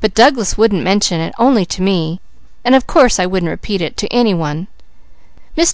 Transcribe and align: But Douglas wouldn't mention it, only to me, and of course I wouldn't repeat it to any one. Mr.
But 0.00 0.12
Douglas 0.12 0.58
wouldn't 0.58 0.82
mention 0.82 1.20
it, 1.20 1.32
only 1.38 1.64
to 1.66 1.82
me, 1.82 2.18
and 2.64 2.74
of 2.74 2.88
course 2.88 3.20
I 3.20 3.26
wouldn't 3.26 3.48
repeat 3.48 3.80
it 3.80 3.96
to 3.98 4.12
any 4.12 4.34
one. 4.34 4.66
Mr. 5.56 5.70